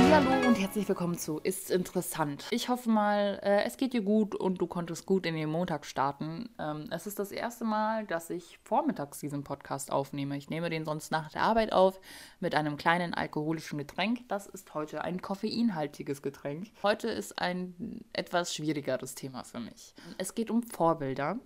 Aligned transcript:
Hallo 0.00 0.46
und 0.46 0.54
herzlich 0.54 0.88
willkommen 0.88 1.18
zu 1.18 1.38
Ist 1.38 1.70
interessant. 1.70 2.46
Ich 2.50 2.68
hoffe 2.68 2.88
mal, 2.88 3.40
äh, 3.42 3.64
es 3.64 3.76
geht 3.76 3.92
dir 3.92 4.02
gut 4.02 4.34
und 4.34 4.60
du 4.60 4.66
konntest 4.66 5.06
gut 5.06 5.26
in 5.26 5.34
den 5.34 5.50
Montag 5.50 5.84
starten. 5.84 6.48
Ähm, 6.58 6.88
es 6.90 7.06
ist 7.06 7.18
das 7.18 7.32
erste 7.32 7.64
Mal, 7.64 8.06
dass 8.06 8.30
ich 8.30 8.58
vormittags 8.62 9.18
diesen 9.18 9.44
Podcast 9.44 9.92
aufnehme. 9.92 10.36
Ich 10.36 10.50
nehme 10.50 10.70
den 10.70 10.84
sonst 10.84 11.10
nach 11.10 11.30
der 11.30 11.42
Arbeit 11.42 11.72
auf 11.72 12.00
mit 12.40 12.54
einem 12.54 12.76
kleinen 12.76 13.12
alkoholischen 13.12 13.76
Getränk. 13.78 14.28
Das 14.28 14.46
ist 14.46 14.72
heute 14.72 15.02
ein 15.02 15.20
koffeinhaltiges 15.20 16.22
Getränk. 16.22 16.68
Heute 16.82 17.08
ist 17.08 17.38
ein 17.38 18.04
etwas 18.12 18.54
schwierigeres 18.54 19.14
Thema 19.14 19.44
für 19.44 19.60
mich. 19.60 19.94
Es 20.16 20.34
geht 20.34 20.50
um 20.50 20.62
Vorbilder. 20.62 21.38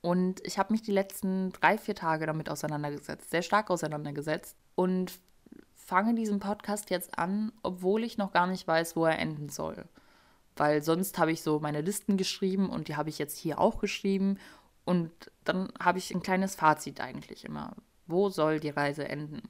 Und 0.00 0.46
ich 0.46 0.58
habe 0.58 0.72
mich 0.72 0.82
die 0.82 0.92
letzten 0.92 1.52
drei, 1.52 1.78
vier 1.78 1.94
Tage 1.94 2.26
damit 2.26 2.50
auseinandergesetzt, 2.50 3.30
sehr 3.30 3.40
stark 3.40 3.70
auseinandergesetzt. 3.70 4.54
Und 4.74 5.18
fange 5.84 6.14
diesen 6.14 6.40
Podcast 6.40 6.90
jetzt 6.90 7.18
an, 7.18 7.52
obwohl 7.62 8.04
ich 8.04 8.18
noch 8.18 8.32
gar 8.32 8.46
nicht 8.46 8.66
weiß, 8.66 8.96
wo 8.96 9.04
er 9.04 9.18
enden 9.18 9.48
soll. 9.48 9.84
Weil 10.56 10.82
sonst 10.82 11.18
habe 11.18 11.32
ich 11.32 11.42
so 11.42 11.60
meine 11.60 11.80
Listen 11.80 12.16
geschrieben 12.16 12.70
und 12.70 12.88
die 12.88 12.96
habe 12.96 13.10
ich 13.10 13.18
jetzt 13.18 13.36
hier 13.38 13.58
auch 13.58 13.78
geschrieben. 13.78 14.38
Und 14.84 15.10
dann 15.44 15.72
habe 15.80 15.98
ich 15.98 16.14
ein 16.14 16.22
kleines 16.22 16.54
Fazit 16.54 17.00
eigentlich 17.00 17.44
immer. 17.44 17.74
Wo 18.06 18.28
soll 18.28 18.60
die 18.60 18.70
Reise 18.70 19.08
enden? 19.08 19.42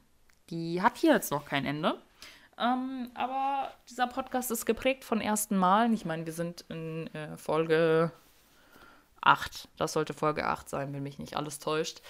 Die 0.51 0.83
hat 0.83 0.97
hier 0.97 1.13
jetzt 1.13 1.31
noch 1.31 1.45
kein 1.45 1.67
Ende. 1.67 2.01
Ähm, 2.59 3.11
aber 3.15 3.73
dieser 3.89 4.07
Podcast 4.07 4.51
ist 4.51 4.65
geprägt 4.65 5.05
von 5.05 5.21
ersten 5.21 5.57
Malen. 5.57 5.93
Ich 5.93 6.05
meine, 6.05 6.25
wir 6.25 6.33
sind 6.33 6.65
in 6.69 7.09
äh, 7.15 7.37
Folge 7.37 8.13
8. 9.27 9.69
Das 9.77 9.93
sollte 9.93 10.15
Folge 10.15 10.47
8 10.47 10.69
sein, 10.69 10.93
wenn 10.93 11.03
mich 11.03 11.19
nicht 11.19 11.37
alles 11.37 11.59
täuscht. 11.59 12.03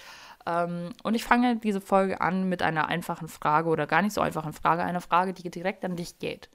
Ähm, 0.45 0.93
und 1.03 1.15
ich 1.15 1.23
fange 1.23 1.57
diese 1.57 1.81
Folge 1.81 2.21
an 2.21 2.47
mit 2.47 2.61
einer 2.61 2.87
einfachen 2.87 3.27
Frage 3.27 3.69
oder 3.69 3.87
gar 3.87 4.01
nicht 4.01 4.13
so 4.13 4.21
einfachen 4.21 4.53
Frage, 4.53 4.83
einer 4.83 5.01
Frage, 5.01 5.33
die 5.33 5.49
direkt 5.49 5.83
an 5.85 5.95
dich 5.95 6.19
geht. 6.19 6.49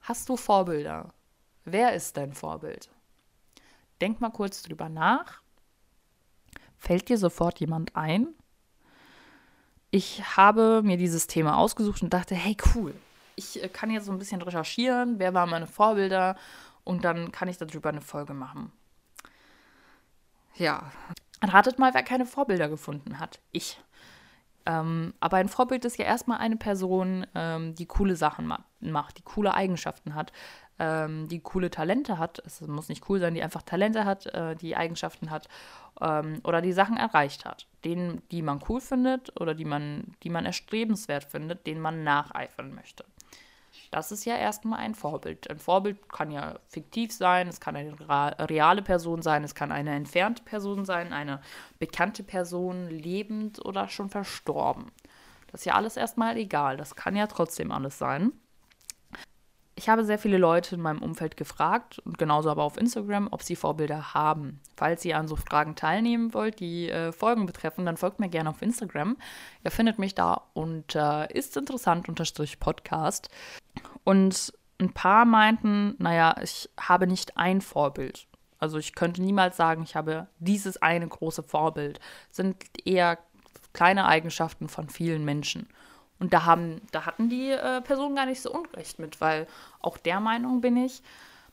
Hast 0.00 0.28
du 0.28 0.36
Vorbilder? 0.36 1.12
Wer 1.64 1.94
ist 1.94 2.16
dein 2.16 2.32
Vorbild? 2.32 2.90
Denk 4.00 4.20
mal 4.20 4.30
kurz 4.30 4.62
drüber 4.62 4.88
nach. 4.88 5.42
Fällt 6.78 7.08
dir 7.08 7.18
sofort 7.18 7.60
jemand 7.60 7.94
ein? 7.96 8.28
Ich 9.90 10.36
habe 10.36 10.82
mir 10.82 10.96
dieses 10.96 11.26
Thema 11.26 11.58
ausgesucht 11.58 12.02
und 12.02 12.14
dachte, 12.14 12.34
hey 12.34 12.56
cool, 12.74 12.94
ich 13.36 13.62
äh, 13.62 13.68
kann 13.68 13.90
jetzt 13.90 14.06
so 14.06 14.12
ein 14.12 14.18
bisschen 14.18 14.40
recherchieren, 14.40 15.18
wer 15.18 15.34
waren 15.34 15.50
meine 15.50 15.66
Vorbilder 15.66 16.36
und 16.84 17.04
dann 17.04 17.32
kann 17.32 17.48
ich 17.48 17.58
darüber 17.58 17.88
eine 17.88 18.00
Folge 18.00 18.32
machen. 18.32 18.72
Ja, 20.56 20.90
Ratet 21.42 21.78
mal, 21.78 21.94
wer 21.94 22.02
keine 22.02 22.26
Vorbilder 22.26 22.68
gefunden 22.68 23.18
hat. 23.18 23.40
Ich. 23.52 23.80
Ähm, 24.66 25.14
aber 25.20 25.38
ein 25.38 25.48
Vorbild 25.48 25.84
ist 25.86 25.96
ja 25.96 26.04
erstmal 26.04 26.38
eine 26.38 26.56
Person, 26.56 27.26
ähm, 27.34 27.74
die 27.74 27.86
coole 27.86 28.14
Sachen 28.14 28.46
ma 28.46 28.64
macht, 28.80 29.18
die 29.18 29.22
coole 29.22 29.54
Eigenschaften 29.54 30.14
hat, 30.14 30.32
ähm, 30.78 31.28
die 31.28 31.40
coole 31.40 31.70
Talente 31.70 32.18
hat. 32.18 32.42
Es 32.44 32.60
muss 32.60 32.88
nicht 32.88 33.08
cool 33.08 33.20
sein, 33.20 33.34
die 33.34 33.42
einfach 33.42 33.62
Talente 33.62 34.04
hat, 34.04 34.26
äh, 34.26 34.54
die 34.56 34.76
Eigenschaften 34.76 35.30
hat 35.30 35.48
ähm, 36.00 36.40
oder 36.44 36.60
die 36.60 36.72
Sachen 36.72 36.98
erreicht 36.98 37.46
hat. 37.46 37.66
Denen, 37.84 38.22
die 38.30 38.42
man 38.42 38.60
cool 38.68 38.80
findet 38.80 39.38
oder 39.40 39.54
die 39.54 39.64
man, 39.64 40.14
die 40.22 40.30
man 40.30 40.44
erstrebenswert 40.44 41.24
findet, 41.24 41.66
denen 41.66 41.80
man 41.80 42.04
nacheifern 42.04 42.74
möchte. 42.74 43.04
Das 43.90 44.12
ist 44.12 44.24
ja 44.24 44.36
erstmal 44.36 44.80
ein 44.80 44.94
Vorbild. 44.94 45.50
Ein 45.50 45.58
Vorbild 45.58 46.08
kann 46.08 46.30
ja 46.30 46.58
fiktiv 46.68 47.12
sein, 47.12 47.48
es 47.48 47.60
kann 47.60 47.76
eine 47.76 47.96
reale 48.48 48.82
Person 48.82 49.22
sein, 49.22 49.44
es 49.44 49.54
kann 49.54 49.72
eine 49.72 49.94
entfernte 49.94 50.42
Person 50.42 50.84
sein, 50.84 51.12
eine 51.12 51.40
bekannte 51.78 52.22
Person, 52.22 52.88
lebend 52.88 53.64
oder 53.64 53.88
schon 53.88 54.08
verstorben. 54.08 54.92
Das 55.50 55.62
ist 55.62 55.64
ja 55.64 55.74
alles 55.74 55.96
erstmal 55.96 56.36
egal. 56.36 56.76
Das 56.76 56.94
kann 56.94 57.16
ja 57.16 57.26
trotzdem 57.26 57.72
alles 57.72 57.98
sein. 57.98 58.32
Ich 59.80 59.88
habe 59.88 60.04
sehr 60.04 60.18
viele 60.18 60.36
Leute 60.36 60.74
in 60.74 60.82
meinem 60.82 61.00
Umfeld 61.00 61.38
gefragt 61.38 62.00
und 62.00 62.18
genauso 62.18 62.50
aber 62.50 62.64
auf 62.64 62.76
Instagram, 62.76 63.28
ob 63.30 63.42
sie 63.42 63.56
Vorbilder 63.56 64.12
haben. 64.12 64.60
Falls 64.76 65.06
ihr 65.06 65.16
an 65.16 65.26
so 65.26 65.36
Fragen 65.36 65.74
teilnehmen 65.74 66.34
wollt, 66.34 66.60
die 66.60 66.90
äh, 66.90 67.12
Folgen 67.12 67.46
betreffen, 67.46 67.86
dann 67.86 67.96
folgt 67.96 68.20
mir 68.20 68.28
gerne 68.28 68.50
auf 68.50 68.60
Instagram. 68.60 69.16
Ihr 69.64 69.70
findet 69.70 69.98
mich 69.98 70.14
da 70.14 70.42
unter 70.52 71.34
ist 71.34 71.56
interessant 71.56 72.10
unterstrich 72.10 72.60
Podcast. 72.60 73.30
Und 74.04 74.52
ein 74.78 74.92
paar 74.92 75.24
meinten, 75.24 75.94
naja, 75.96 76.36
ich 76.42 76.68
habe 76.78 77.06
nicht 77.06 77.38
ein 77.38 77.62
Vorbild. 77.62 78.26
Also 78.58 78.76
ich 78.76 78.94
könnte 78.94 79.22
niemals 79.22 79.56
sagen, 79.56 79.82
ich 79.82 79.96
habe 79.96 80.26
dieses 80.40 80.82
eine 80.82 81.08
große 81.08 81.42
Vorbild. 81.42 82.00
Das 82.28 82.36
sind 82.36 82.56
eher 82.84 83.16
kleine 83.72 84.04
Eigenschaften 84.04 84.68
von 84.68 84.90
vielen 84.90 85.24
Menschen. 85.24 85.68
Und 86.20 86.34
da, 86.34 86.44
haben, 86.44 86.82
da 86.92 87.06
hatten 87.06 87.30
die 87.30 87.50
äh, 87.50 87.80
Personen 87.80 88.14
gar 88.14 88.26
nicht 88.26 88.42
so 88.42 88.52
unrecht 88.52 88.98
mit, 88.98 89.20
weil 89.22 89.46
auch 89.80 89.96
der 89.96 90.20
Meinung 90.20 90.60
bin 90.60 90.76
ich, 90.76 91.02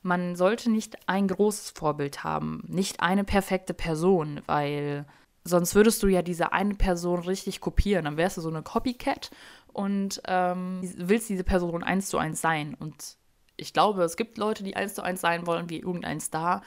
man 0.03 0.35
sollte 0.35 0.69
nicht 0.69 0.97
ein 1.07 1.27
großes 1.27 1.71
Vorbild 1.71 2.23
haben, 2.23 2.63
nicht 2.67 2.99
eine 2.99 3.23
perfekte 3.23 3.73
Person, 3.73 4.41
weil 4.45 5.05
sonst 5.45 5.73
würdest 5.73 6.03
du 6.03 6.07
ja 6.07 6.21
diese 6.21 6.51
eine 6.51 6.75
Person 6.75 7.19
richtig 7.19 7.61
kopieren. 7.61 8.05
Dann 8.05 8.17
wärst 8.17 8.37
du 8.37 8.41
so 8.41 8.49
eine 8.49 8.61
Copycat 8.61 9.31
und 9.71 10.21
ähm, 10.25 10.81
willst 10.97 11.29
diese 11.29 11.45
Person 11.45 11.83
eins 11.83 12.09
zu 12.09 12.17
eins 12.17 12.41
sein. 12.41 12.75
Und 12.77 13.15
ich 13.55 13.71
glaube, 13.73 14.03
es 14.03 14.17
gibt 14.17 14.37
Leute, 14.37 14.63
die 14.63 14.75
eins 14.75 14.95
zu 14.95 15.01
eins 15.01 15.21
sein 15.21 15.47
wollen 15.47 15.69
wie 15.69 15.79
irgendein 15.79 16.19
Star, 16.19 16.61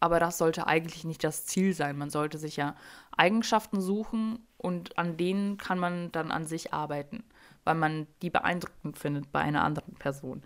aber 0.00 0.18
das 0.18 0.38
sollte 0.38 0.66
eigentlich 0.66 1.04
nicht 1.04 1.22
das 1.22 1.44
Ziel 1.44 1.74
sein. 1.74 1.98
Man 1.98 2.10
sollte 2.10 2.38
sich 2.38 2.56
ja 2.56 2.74
Eigenschaften 3.16 3.80
suchen 3.80 4.46
und 4.56 4.98
an 4.98 5.18
denen 5.18 5.58
kann 5.58 5.78
man 5.78 6.10
dann 6.12 6.32
an 6.32 6.46
sich 6.46 6.72
arbeiten 6.72 7.22
weil 7.64 7.74
man 7.74 8.06
die 8.22 8.30
beeindruckend 8.30 8.98
findet 8.98 9.32
bei 9.32 9.40
einer 9.40 9.64
anderen 9.64 9.94
Person. 9.94 10.42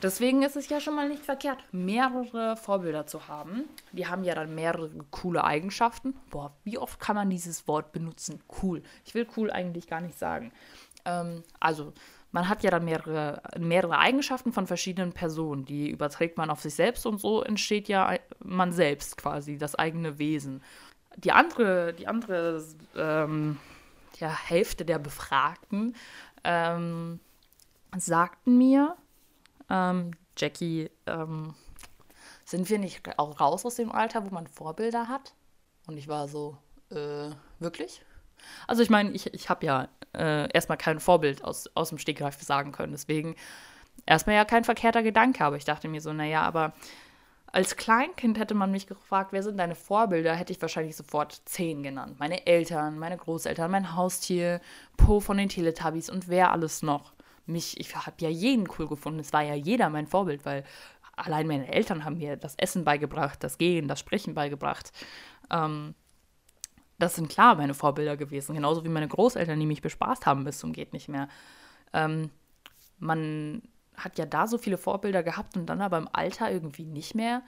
Deswegen 0.00 0.42
ist 0.42 0.56
es 0.56 0.68
ja 0.68 0.80
schon 0.80 0.94
mal 0.94 1.08
nicht 1.08 1.24
verkehrt, 1.24 1.58
mehrere 1.72 2.56
Vorbilder 2.56 3.06
zu 3.06 3.26
haben. 3.26 3.64
Die 3.90 4.06
haben 4.06 4.22
ja 4.22 4.36
dann 4.36 4.54
mehrere 4.54 4.90
coole 5.10 5.42
Eigenschaften. 5.42 6.14
Boah, 6.30 6.54
wie 6.62 6.78
oft 6.78 7.00
kann 7.00 7.16
man 7.16 7.30
dieses 7.30 7.66
Wort 7.66 7.90
benutzen? 7.90 8.40
Cool. 8.62 8.82
Ich 9.04 9.14
will 9.14 9.26
cool 9.36 9.50
eigentlich 9.50 9.88
gar 9.88 10.00
nicht 10.00 10.16
sagen. 10.16 10.52
Ähm, 11.04 11.42
also, 11.58 11.92
man 12.30 12.48
hat 12.48 12.62
ja 12.62 12.70
dann 12.70 12.84
mehrere, 12.84 13.42
mehrere 13.58 13.98
Eigenschaften 13.98 14.52
von 14.52 14.68
verschiedenen 14.68 15.12
Personen. 15.12 15.64
Die 15.64 15.90
überträgt 15.90 16.36
man 16.36 16.50
auf 16.50 16.60
sich 16.60 16.74
selbst 16.74 17.04
und 17.04 17.20
so 17.20 17.42
entsteht 17.42 17.88
ja 17.88 18.18
man 18.38 18.72
selbst 18.72 19.16
quasi, 19.16 19.58
das 19.58 19.74
eigene 19.74 20.20
Wesen. 20.20 20.62
Die 21.16 21.32
andere, 21.32 21.92
die 21.94 22.06
andere 22.06 22.64
ähm, 22.96 23.56
ja, 24.20 24.28
Hälfte 24.28 24.84
der 24.84 24.98
Befragten 24.98 25.94
ähm, 26.44 27.20
sagten 27.96 28.58
mir, 28.58 28.96
ähm, 29.70 30.12
Jackie, 30.36 30.90
ähm, 31.06 31.54
sind 32.44 32.68
wir 32.70 32.78
nicht 32.78 33.18
auch 33.18 33.40
raus 33.40 33.66
aus 33.66 33.74
dem 33.76 33.92
Alter, 33.92 34.24
wo 34.24 34.34
man 34.34 34.46
Vorbilder 34.46 35.08
hat? 35.08 35.34
Und 35.86 35.96
ich 35.96 36.08
war 36.08 36.28
so, 36.28 36.56
äh, 36.90 37.30
wirklich? 37.58 38.02
Also 38.66 38.82
ich 38.82 38.90
meine, 38.90 39.10
ich, 39.10 39.32
ich 39.34 39.48
habe 39.48 39.66
ja 39.66 39.88
äh, 40.14 40.50
erstmal 40.52 40.78
kein 40.78 41.00
Vorbild 41.00 41.44
aus, 41.44 41.68
aus 41.74 41.90
dem 41.90 41.98
Stegreif 41.98 42.40
sagen 42.42 42.72
können. 42.72 42.92
Deswegen 42.92 43.36
erstmal 44.06 44.36
ja 44.36 44.44
kein 44.44 44.64
verkehrter 44.64 45.02
Gedanke. 45.02 45.44
Aber 45.44 45.56
ich 45.56 45.64
dachte 45.64 45.88
mir 45.88 46.00
so, 46.00 46.12
naja, 46.12 46.42
aber 46.42 46.72
als 47.52 47.76
Kleinkind 47.76 48.38
hätte 48.38 48.54
man 48.54 48.70
mich 48.70 48.86
gefragt, 48.86 49.32
wer 49.32 49.42
sind 49.42 49.56
deine 49.58 49.74
Vorbilder, 49.74 50.34
hätte 50.34 50.52
ich 50.52 50.60
wahrscheinlich 50.60 50.96
sofort 50.96 51.40
zehn 51.46 51.82
genannt. 51.82 52.16
Meine 52.18 52.46
Eltern, 52.46 52.98
meine 52.98 53.16
Großeltern, 53.16 53.70
mein 53.70 53.96
Haustier, 53.96 54.60
Po 54.96 55.20
von 55.20 55.38
den 55.38 55.48
Teletubbies 55.48 56.10
und 56.10 56.28
wer 56.28 56.52
alles 56.52 56.82
noch. 56.82 57.12
Mich, 57.46 57.80
ich 57.80 57.96
habe 57.96 58.16
ja 58.20 58.28
jeden 58.28 58.68
cool 58.78 58.86
gefunden. 58.86 59.20
Es 59.20 59.32
war 59.32 59.42
ja 59.42 59.54
jeder 59.54 59.88
mein 59.88 60.06
Vorbild, 60.06 60.44
weil 60.44 60.64
allein 61.16 61.46
meine 61.46 61.72
Eltern 61.72 62.04
haben 62.04 62.18
mir 62.18 62.36
das 62.36 62.54
Essen 62.56 62.84
beigebracht, 62.84 63.42
das 63.42 63.56
Gehen, 63.56 63.88
das 63.88 64.00
Sprechen 64.00 64.34
beigebracht. 64.34 64.92
Ähm, 65.50 65.94
das 66.98 67.14
sind 67.14 67.30
klar 67.30 67.54
meine 67.54 67.74
Vorbilder 67.74 68.16
gewesen, 68.16 68.54
genauso 68.54 68.84
wie 68.84 68.88
meine 68.88 69.08
Großeltern, 69.08 69.58
die 69.58 69.66
mich 69.66 69.82
bespaßt 69.82 70.26
haben 70.26 70.44
bis 70.44 70.58
zum 70.58 70.72
geht 70.72 70.92
nicht 70.92 71.08
mehr. 71.08 71.28
Ähm, 71.92 72.30
man 72.98 73.62
hat 73.98 74.18
ja 74.18 74.26
da 74.26 74.46
so 74.46 74.58
viele 74.58 74.78
Vorbilder 74.78 75.22
gehabt 75.22 75.56
und 75.56 75.66
dann 75.66 75.80
aber 75.80 75.98
im 75.98 76.08
Alter 76.12 76.50
irgendwie 76.50 76.84
nicht 76.84 77.14
mehr. 77.14 77.42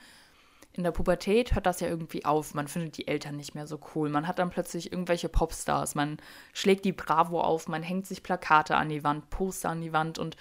In 0.73 0.85
der 0.85 0.93
Pubertät 0.93 1.55
hört 1.55 1.67
das 1.67 1.81
ja 1.81 1.89
irgendwie 1.89 2.25
auf. 2.25 2.55
Man 2.55 2.69
findet 2.69 2.97
die 2.97 3.09
Eltern 3.09 3.37
nicht 3.37 3.55
mehr 3.55 3.67
so 3.67 3.81
cool. 3.95 4.09
Man 4.09 4.29
hat 4.29 4.39
dann 4.39 4.51
plötzlich 4.51 4.93
irgendwelche 4.93 5.29
Popstars. 5.29 5.97
Man 5.97 6.19
schlägt 6.53 6.85
die 6.85 6.93
Bravo 6.93 7.41
auf, 7.41 7.67
man 7.67 7.83
hängt 7.83 8.07
sich 8.07 8.23
Plakate 8.23 8.77
an 8.77 8.89
die 8.89 9.03
Wand, 9.03 9.31
Poster 9.31 9.71
an 9.71 9.81
die 9.81 9.93
Wand 9.93 10.19
und 10.19 10.37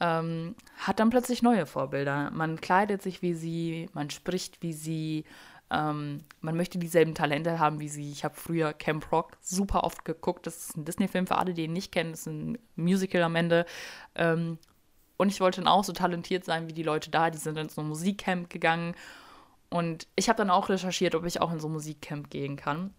ähm, 0.00 0.56
hat 0.78 1.00
dann 1.00 1.10
plötzlich 1.10 1.42
neue 1.42 1.66
Vorbilder. 1.66 2.30
Man 2.32 2.60
kleidet 2.60 3.02
sich 3.02 3.22
wie 3.22 3.34
sie, 3.34 3.88
man 3.92 4.10
spricht 4.10 4.62
wie 4.62 4.72
sie, 4.72 5.24
ähm, 5.70 6.24
man 6.40 6.56
möchte 6.56 6.78
dieselben 6.78 7.14
Talente 7.14 7.58
haben 7.58 7.78
wie 7.78 7.88
sie. 7.88 8.10
Ich 8.10 8.24
habe 8.24 8.34
früher 8.34 8.72
Camp 8.72 9.10
Rock 9.12 9.36
super 9.40 9.84
oft 9.84 10.04
geguckt. 10.04 10.46
Das 10.46 10.56
ist 10.56 10.76
ein 10.76 10.84
Disney-Film 10.84 11.26
für 11.26 11.36
alle, 11.36 11.54
die 11.54 11.64
ihn 11.64 11.72
nicht 11.72 11.92
kennen. 11.92 12.12
Das 12.12 12.20
ist 12.20 12.26
ein 12.26 12.58
Musical 12.76 13.22
am 13.22 13.36
Ende. 13.36 13.66
Ähm, 14.14 14.58
und 15.18 15.28
ich 15.28 15.40
wollte 15.40 15.60
dann 15.60 15.68
auch 15.68 15.84
so 15.84 15.92
talentiert 15.92 16.44
sein 16.44 16.68
wie 16.68 16.72
die 16.72 16.84
Leute 16.84 17.10
da. 17.10 17.28
Die 17.28 17.38
sind 17.38 17.58
in 17.58 17.68
so 17.68 17.82
ein 17.82 17.88
Musikcamp 17.88 18.48
gegangen. 18.48 18.94
Und 19.68 20.06
ich 20.16 20.28
habe 20.28 20.38
dann 20.38 20.48
auch 20.48 20.70
recherchiert, 20.70 21.14
ob 21.14 21.26
ich 21.26 21.40
auch 21.42 21.52
in 21.52 21.60
so 21.60 21.68
ein 21.68 21.72
Musikcamp 21.72 22.30
gehen 22.30 22.56
kann. 22.56 22.94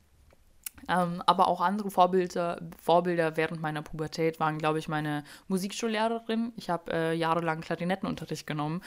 Ähm, 0.88 1.24
aber 1.26 1.48
auch 1.48 1.62
andere 1.62 1.90
Vorbilder, 1.90 2.62
Vorbilder 2.82 3.38
während 3.38 3.62
meiner 3.62 3.82
Pubertät 3.82 4.40
waren, 4.40 4.60
glaube 4.60 4.80
ich, 4.80 4.88
meine 4.90 5.24
Musikschullehrerin. 5.48 6.52
Ich 6.58 6.70
habe 6.70 6.92
äh, 6.92 7.14
jahrelang 7.14 7.62
Klarinettenunterricht 7.62 8.46
genommen. 8.46 8.82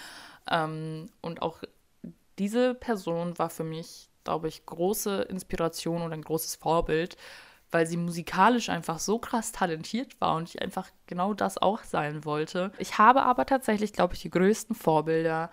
Ähm, 0.51 1.09
und 1.23 1.41
auch 1.41 1.63
diese 2.39 2.75
Person 2.75 3.39
war 3.39 3.49
für 3.49 3.65
mich, 3.65 4.11
glaube 4.25 4.49
ich, 4.49 4.67
große 4.67 5.23
Inspiration 5.23 6.03
und 6.03 6.13
ein 6.13 6.23
großes 6.23 6.57
Vorbild, 6.57 7.17
weil 7.73 7.87
sie 7.87 7.97
musikalisch 7.97 8.69
einfach 8.69 8.99
so 8.99 9.19
krass 9.19 9.51
talentiert 9.51 10.21
war 10.21 10.37
und 10.37 10.49
ich 10.49 10.63
einfach 10.63 10.89
genau 11.07 11.35
das 11.35 11.59
auch 11.59 11.83
sein 11.83 12.25
wollte. 12.25 12.71
Ich 12.79 12.99
habe 12.99 13.23
aber 13.23 13.47
tatsächlich, 13.47 13.93
glaube 13.93 14.15
ich, 14.15 14.21
die 14.21 14.31
größten 14.31 14.77
Vorbilder 14.77 15.51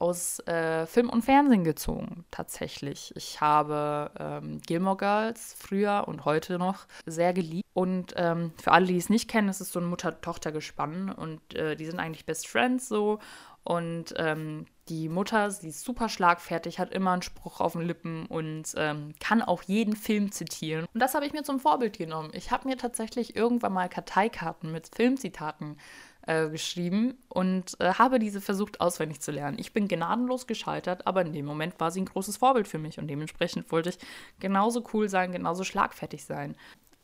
aus 0.00 0.40
äh, 0.46 0.86
Film 0.86 1.10
und 1.10 1.22
Fernsehen 1.22 1.62
gezogen, 1.62 2.24
tatsächlich. 2.30 3.12
Ich 3.16 3.40
habe 3.42 4.10
ähm, 4.18 4.60
Gilmore 4.66 4.96
Girls 4.96 5.54
früher 5.58 6.04
und 6.08 6.24
heute 6.24 6.58
noch 6.58 6.86
sehr 7.04 7.34
geliebt. 7.34 7.68
Und 7.74 8.14
ähm, 8.16 8.52
für 8.60 8.72
alle, 8.72 8.86
die 8.86 8.96
es 8.96 9.10
nicht 9.10 9.28
kennen, 9.28 9.50
es 9.50 9.60
ist 9.60 9.72
so 9.72 9.78
ein 9.78 9.86
Mutter-Tochter-Gespann 9.86 11.12
und 11.12 11.54
äh, 11.54 11.76
die 11.76 11.84
sind 11.84 12.00
eigentlich 12.00 12.24
Best 12.24 12.48
Friends 12.48 12.88
so. 12.88 13.18
Und 13.62 14.14
ähm, 14.16 14.64
die 14.90 15.08
Mutter, 15.08 15.50
sie 15.50 15.68
ist 15.68 15.84
super 15.84 16.08
schlagfertig, 16.08 16.78
hat 16.78 16.92
immer 16.92 17.12
einen 17.12 17.22
Spruch 17.22 17.60
auf 17.60 17.72
den 17.72 17.82
Lippen 17.82 18.26
und 18.26 18.74
ähm, 18.76 19.14
kann 19.20 19.40
auch 19.40 19.62
jeden 19.62 19.96
Film 19.96 20.32
zitieren. 20.32 20.86
Und 20.92 21.00
das 21.00 21.14
habe 21.14 21.24
ich 21.24 21.32
mir 21.32 21.44
zum 21.44 21.60
Vorbild 21.60 21.96
genommen. 21.96 22.30
Ich 22.34 22.50
habe 22.50 22.68
mir 22.68 22.76
tatsächlich 22.76 23.36
irgendwann 23.36 23.72
mal 23.72 23.88
Karteikarten 23.88 24.72
mit 24.72 24.90
Filmzitaten 24.94 25.78
äh, 26.26 26.48
geschrieben 26.48 27.14
und 27.28 27.80
äh, 27.80 27.94
habe 27.94 28.18
diese 28.18 28.40
versucht 28.40 28.80
auswendig 28.80 29.20
zu 29.20 29.30
lernen. 29.30 29.58
Ich 29.58 29.72
bin 29.72 29.88
gnadenlos 29.88 30.46
gescheitert, 30.46 31.06
aber 31.06 31.22
in 31.22 31.32
dem 31.32 31.46
Moment 31.46 31.78
war 31.78 31.90
sie 31.90 32.02
ein 32.02 32.06
großes 32.06 32.36
Vorbild 32.38 32.68
für 32.68 32.78
mich 32.78 32.98
und 32.98 33.06
dementsprechend 33.08 33.70
wollte 33.72 33.90
ich 33.90 33.98
genauso 34.40 34.84
cool 34.92 35.08
sein, 35.08 35.32
genauso 35.32 35.64
schlagfertig 35.64 36.24
sein. 36.24 36.56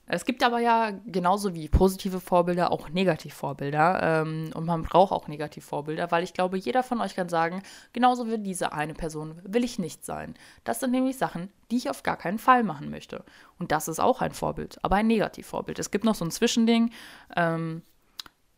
Es 0.09 0.25
gibt 0.25 0.45
aber 0.45 0.61
ja 0.61 0.93
genauso 1.07 1.55
wie 1.55 1.69
positive 1.69 2.21
Vorbilder 2.21 2.71
auch 2.71 2.89
Negativvorbilder. 2.91 4.01
Ähm, 4.03 4.51
und 4.55 4.65
man 4.65 4.85
braucht 4.85 5.13
auch 5.13 5.27
Negativvorbilder, 5.27 6.11
weil 6.13 6.23
ich 6.23 6.33
glaube, 6.33 6.57
jeder 6.57 6.85
von 6.85 7.01
euch 7.01 7.17
kann 7.17 7.29
sagen, 7.29 7.63
genauso 7.93 8.29
wie 8.29 8.39
diese 8.39 8.73
eine 8.73 8.95
Person 8.95 9.41
will 9.43 9.65
ich 9.65 9.81
nicht 9.81 10.05
sein. 10.05 10.35
Das 10.63 10.79
sind 10.79 10.93
nämlich 10.93 11.19
Sachen, 11.19 11.51
die 11.71 11.77
ich 11.77 11.91
auf 11.91 12.05
gar 12.05 12.17
keinen 12.17 12.39
Fall 12.39 12.63
machen 12.63 12.89
möchte. 12.89 13.25
Und 13.59 13.73
das 13.73 13.89
ist 13.89 13.99
auch 13.99 14.21
ein 14.21 14.33
Vorbild, 14.33 14.79
aber 14.83 14.97
ein 14.97 15.09
Negativvorbild. 15.09 15.79
Es 15.81 15.91
gibt 15.91 16.05
noch 16.05 16.15
so 16.15 16.25
ein 16.25 16.31
Zwischending. 16.31 16.93
Ähm, 17.35 17.83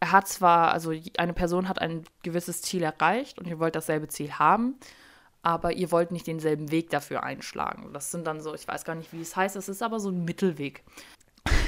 er 0.00 0.12
hat 0.12 0.28
zwar, 0.28 0.72
also 0.72 0.92
eine 1.16 1.32
Person 1.32 1.68
hat 1.68 1.80
ein 1.80 2.04
gewisses 2.22 2.60
Ziel 2.60 2.82
erreicht 2.82 3.38
und 3.38 3.46
ihr 3.48 3.58
wollt 3.58 3.74
dasselbe 3.74 4.08
Ziel 4.08 4.32
haben, 4.32 4.78
aber 5.42 5.72
ihr 5.72 5.90
wollt 5.90 6.12
nicht 6.12 6.26
denselben 6.26 6.70
Weg 6.70 6.90
dafür 6.90 7.22
einschlagen. 7.22 7.90
Das 7.92 8.10
sind 8.10 8.26
dann 8.26 8.40
so, 8.40 8.54
ich 8.54 8.68
weiß 8.68 8.84
gar 8.84 8.94
nicht, 8.94 9.12
wie 9.12 9.20
es 9.22 9.34
heißt, 9.34 9.56
es 9.56 9.68
ist 9.68 9.82
aber 9.82 9.98
so 9.98 10.10
ein 10.10 10.24
Mittelweg. 10.24 10.84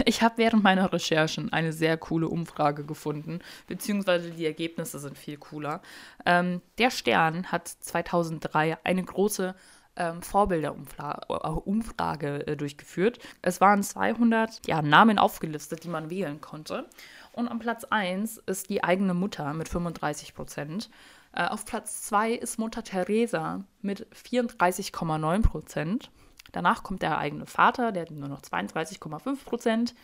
Ich 0.04 0.22
habe 0.22 0.38
während 0.38 0.62
meiner 0.62 0.92
Recherchen 0.92 1.52
eine 1.52 1.72
sehr 1.72 1.96
coole 1.96 2.28
Umfrage 2.28 2.84
gefunden, 2.84 3.40
beziehungsweise 3.66 4.30
die 4.30 4.46
Ergebnisse 4.46 4.98
sind 4.98 5.18
viel 5.18 5.36
cooler. 5.36 5.82
Ähm, 6.24 6.62
der 6.78 6.90
Stern 6.90 7.52
hat 7.52 7.68
2003 7.68 8.78
eine 8.84 9.04
große 9.04 9.54
ähm, 9.96 10.22
Vorbilderumfrage 10.22 12.46
äh, 12.46 12.56
durchgeführt. 12.56 13.18
Es 13.42 13.60
waren 13.60 13.82
200 13.82 14.66
ja, 14.66 14.82
Namen 14.82 15.18
aufgelistet, 15.18 15.84
die 15.84 15.88
man 15.88 16.10
wählen 16.10 16.40
konnte. 16.40 16.86
Und 17.32 17.48
am 17.48 17.58
Platz 17.58 17.84
1 17.84 18.38
ist 18.38 18.70
die 18.70 18.82
eigene 18.82 19.14
Mutter 19.14 19.52
mit 19.52 19.68
35 19.68 20.34
Prozent. 20.34 20.90
Äh, 21.32 21.46
auf 21.46 21.64
Platz 21.64 22.02
2 22.02 22.32
ist 22.32 22.58
Mutter 22.58 22.82
Teresa 22.82 23.64
mit 23.82 24.06
34,9 24.14 25.42
Prozent. 25.42 26.10
Danach 26.52 26.82
kommt 26.82 27.02
der 27.02 27.18
eigene 27.18 27.46
Vater, 27.46 27.92
der 27.92 28.02
hat 28.02 28.10
nur 28.10 28.28
noch 28.28 28.42
32,5 28.42 29.44
Prozent. 29.44 29.94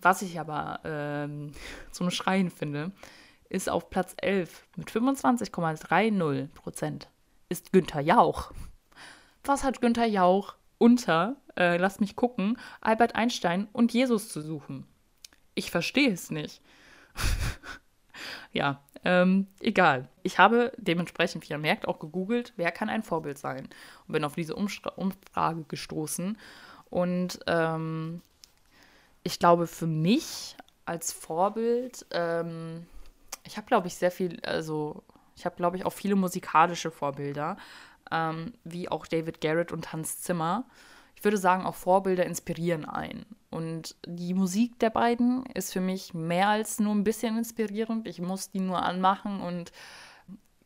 Was 0.00 0.22
ich 0.22 0.38
aber 0.38 0.80
ähm, 0.84 1.52
zum 1.92 2.10
Schreien 2.10 2.50
finde, 2.50 2.92
ist 3.48 3.68
auf 3.68 3.90
Platz 3.90 4.14
11 4.18 4.66
mit 4.76 4.90
25,30 4.90 6.48
Prozent 6.48 7.08
ist 7.48 7.72
Günther 7.72 8.00
Jauch. 8.00 8.52
Was 9.44 9.64
hat 9.64 9.80
Günther 9.80 10.06
Jauch 10.06 10.54
unter, 10.78 11.36
äh, 11.56 11.76
lass 11.76 12.00
mich 12.00 12.16
gucken, 12.16 12.58
Albert 12.80 13.14
Einstein 13.14 13.68
und 13.72 13.92
Jesus 13.92 14.28
zu 14.28 14.42
suchen? 14.42 14.86
Ich 15.54 15.70
verstehe 15.70 16.12
es 16.12 16.30
nicht. 16.30 16.60
ja, 18.52 18.80
ähm, 19.04 19.46
egal. 19.60 20.08
Ich 20.22 20.38
habe 20.38 20.72
dementsprechend, 20.76 21.44
wie 21.44 21.52
ihr 21.52 21.58
merkt, 21.58 21.86
auch 21.86 21.98
gegoogelt, 21.98 22.52
wer 22.56 22.72
kann 22.72 22.88
ein 22.88 23.02
Vorbild 23.02 23.38
sein. 23.38 23.68
Und 24.06 24.12
bin 24.12 24.24
auf 24.24 24.34
diese 24.34 24.54
Umstra 24.54 24.90
Umfrage 24.90 25.64
gestoßen. 25.64 26.38
Und 26.90 27.40
ähm, 27.46 28.22
ich 29.22 29.38
glaube, 29.38 29.66
für 29.66 29.86
mich 29.86 30.56
als 30.84 31.12
Vorbild, 31.12 32.06
ähm, 32.10 32.86
ich 33.44 33.56
habe, 33.56 33.66
glaube 33.66 33.88
ich, 33.88 33.94
sehr 33.94 34.10
viel, 34.10 34.40
also 34.40 35.02
ich 35.36 35.44
habe, 35.44 35.56
glaube 35.56 35.76
ich, 35.76 35.84
auch 35.84 35.92
viele 35.92 36.16
musikalische 36.16 36.90
Vorbilder, 36.90 37.56
ähm, 38.10 38.54
wie 38.64 38.88
auch 38.88 39.06
David 39.06 39.40
Garrett 39.40 39.70
und 39.70 39.92
Hans 39.92 40.22
Zimmer 40.22 40.64
ich 41.18 41.24
würde 41.24 41.36
sagen, 41.36 41.66
auch 41.66 41.74
Vorbilder 41.74 42.24
inspirieren 42.24 42.84
ein. 42.84 43.26
Und 43.50 43.96
die 44.06 44.34
Musik 44.34 44.78
der 44.78 44.90
beiden 44.90 45.44
ist 45.46 45.72
für 45.72 45.80
mich 45.80 46.14
mehr 46.14 46.46
als 46.46 46.78
nur 46.78 46.94
ein 46.94 47.02
bisschen 47.02 47.36
inspirierend. 47.36 48.06
Ich 48.06 48.20
muss 48.20 48.52
die 48.52 48.60
nur 48.60 48.84
anmachen 48.84 49.40
und 49.40 49.72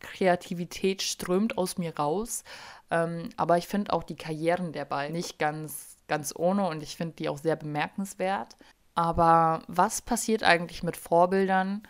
Kreativität 0.01 1.01
strömt 1.01 1.57
aus 1.57 1.79
mir 1.79 1.97
raus. 1.97 2.45
Ähm, 2.91 3.31
aber 3.39 3.57
ich 3.57 3.67
finde 3.67 3.95
auch 3.95 4.03
die 4.03 4.17
Karrieren 4.17 4.75
der 4.75 4.85
beiden 4.85 5.17
nicht 5.17 5.39
ganz, 5.39 5.97
ganz 6.07 6.35
ohne 6.37 6.69
und 6.69 6.83
ich 6.83 6.97
finde 6.97 7.15
die 7.15 7.31
auch 7.31 7.39
sehr 7.39 7.57
bemerkenswert. 7.57 8.59
Aber 8.95 9.63
was 9.69 10.03
passiert 10.03 10.43
eigentlich 10.43 10.83
mit 10.83 10.99
Vorbildern, 10.99 11.83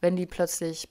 wenn 0.00 0.16
die 0.16 0.24
plötzlich 0.24 0.88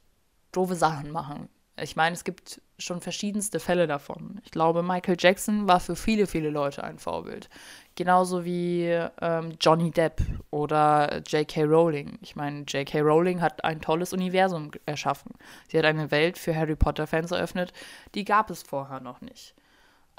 doofe 0.51 0.75
Sachen 0.75 1.09
machen? 1.09 1.49
Ich 1.79 1.95
meine, 1.95 2.15
es 2.15 2.24
gibt 2.24 2.62
schon 2.79 3.01
verschiedenste 3.01 3.59
Fälle 3.59 3.88
davon. 3.88 4.39
Ich 4.44 4.51
glaube, 4.51 4.83
Michael 4.83 5.18
Jackson 5.19 5.68
war 5.68 5.79
für 5.79 5.95
viele, 5.95 6.27
viele 6.27 6.50
Leute 6.50 6.83
ein 6.83 6.97
Vorbild. 6.97 7.50
Genauso 7.95 8.45
wie 8.45 8.85
ähm, 9.21 9.53
Johnny 9.59 9.91
Depp 9.91 10.21
oder 10.51 11.21
J.K. 11.25 11.63
Rowling. 11.63 12.18
Ich 12.21 12.35
meine, 12.35 12.62
J.K. 12.62 13.01
Rowling 13.01 13.41
hat 13.41 13.63
ein 13.63 13.81
tolles 13.81 14.13
Universum 14.13 14.71
erschaffen. 14.85 15.31
Sie 15.68 15.77
hat 15.77 15.85
eine 15.85 16.12
Welt 16.12 16.38
für 16.38 16.56
Harry 16.56 16.75
Potter-Fans 16.75 17.31
eröffnet, 17.31 17.74
die 18.15 18.25
gab 18.25 18.50
es 18.50 18.63
vorher 18.63 19.00
noch 19.00 19.21
nicht. 19.21 19.56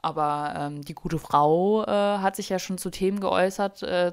Aber 0.01 0.55
ähm, 0.57 0.83
die 0.83 0.95
gute 0.95 1.19
Frau 1.19 1.83
äh, 1.85 1.87
hat 1.89 2.37
sich 2.37 2.49
ja 2.49 2.61
schon 2.61 2.79
zu 2.79 2.91
Themen 2.91 3.19
geäußert, 3.19 3.83
äh, 3.83 4.13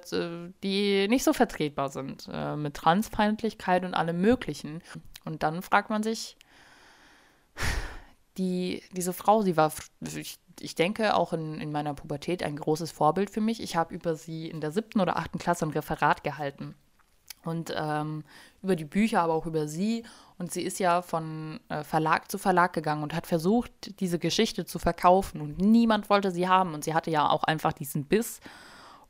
die 0.63 1.07
nicht 1.07 1.23
so 1.23 1.31
vertretbar 1.31 1.89
sind, 1.89 2.27
äh, 2.31 2.55
mit 2.55 2.73
Transfeindlichkeit 2.73 3.85
und 3.85 3.93
allem 3.93 4.19
Möglichen. 4.19 4.81
Und 5.25 5.43
dann 5.43 5.61
fragt 5.61 5.91
man 5.91 6.01
sich, 6.01 6.37
die, 8.37 8.83
diese 8.91 9.13
Frau, 9.13 9.41
sie 9.41 9.57
war, 9.57 9.71
ich, 10.01 10.37
ich 10.59 10.75
denke, 10.75 11.15
auch 11.15 11.33
in, 11.33 11.59
in 11.59 11.71
meiner 11.71 11.93
Pubertät 11.93 12.43
ein 12.43 12.55
großes 12.55 12.91
Vorbild 12.91 13.29
für 13.29 13.41
mich. 13.41 13.61
Ich 13.61 13.75
habe 13.75 13.93
über 13.93 14.15
sie 14.15 14.49
in 14.49 14.61
der 14.61 14.71
siebten 14.71 14.99
oder 14.99 15.17
achten 15.17 15.37
Klasse 15.37 15.65
ein 15.65 15.71
Referat 15.71 16.23
gehalten. 16.23 16.75
Und 17.43 17.73
ähm, 17.77 18.23
über 18.63 18.75
die 18.75 18.85
Bücher, 18.85 19.21
aber 19.21 19.33
auch 19.33 19.45
über 19.45 19.67
sie. 19.67 20.03
Und 20.37 20.51
sie 20.51 20.63
ist 20.63 20.79
ja 20.79 21.01
von 21.01 21.59
äh, 21.69 21.83
Verlag 21.83 22.31
zu 22.31 22.37
Verlag 22.39 22.73
gegangen 22.73 23.03
und 23.03 23.13
hat 23.13 23.27
versucht, 23.27 23.99
diese 23.99 24.17
Geschichte 24.17 24.65
zu 24.65 24.79
verkaufen. 24.79 25.41
Und 25.41 25.59
niemand 25.59 26.09
wollte 26.09 26.31
sie 26.31 26.47
haben. 26.47 26.73
Und 26.73 26.83
sie 26.83 26.95
hatte 26.95 27.11
ja 27.11 27.29
auch 27.29 27.43
einfach 27.43 27.73
diesen 27.73 28.05
Biss 28.05 28.39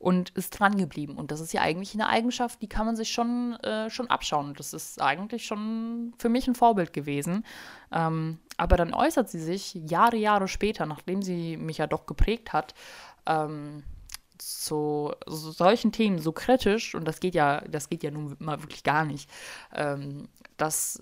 und 0.05 0.29
ist 0.35 0.51
dran 0.51 0.77
geblieben. 0.77 1.17
Und 1.17 1.31
das 1.31 1.39
ist 1.39 1.51
ja 1.51 1.61
eigentlich 1.61 1.95
eine 1.95 2.07
Eigenschaft, 2.07 2.61
die 2.61 2.69
kann 2.69 2.85
man 2.85 2.95
sich 2.95 3.11
schon, 3.11 3.53
äh, 3.63 3.89
schon 3.89 4.07
abschauen. 4.07 4.53
Das 4.53 4.71
ist 4.71 5.01
eigentlich 5.01 5.47
schon 5.47 6.13
für 6.19 6.29
mich 6.29 6.47
ein 6.47 6.53
Vorbild 6.53 6.93
gewesen. 6.93 7.43
Ähm, 7.91 8.37
aber 8.55 8.77
dann 8.77 8.93
äußert 8.93 9.29
sie 9.29 9.39
sich 9.39 9.73
Jahre, 9.73 10.17
Jahre 10.17 10.47
später, 10.47 10.85
nachdem 10.85 11.23
sie 11.23 11.57
mich 11.57 11.79
ja 11.79 11.87
doch 11.87 12.05
geprägt 12.05 12.53
hat, 12.53 12.75
ähm, 13.25 13.81
zu 14.37 15.11
so 15.25 15.49
solchen 15.49 15.91
Themen 15.91 16.19
so 16.19 16.33
kritisch, 16.33 16.93
und 16.93 17.05
das 17.05 17.19
geht 17.19 17.33
ja, 17.33 17.61
das 17.61 17.89
geht 17.89 18.03
ja 18.03 18.11
nun 18.11 18.35
mal 18.37 18.61
wirklich 18.61 18.83
gar 18.83 19.05
nicht, 19.05 19.27
ähm, 19.73 20.29
dass 20.57 21.01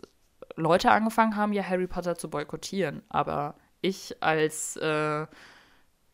Leute 0.55 0.91
angefangen 0.91 1.35
haben, 1.35 1.51
ja 1.51 1.63
Harry 1.63 1.87
Potter 1.87 2.17
zu 2.17 2.29
boykottieren. 2.29 3.03
Aber 3.09 3.55
ich 3.81 4.15
als 4.23 4.77
äh, 4.77 5.27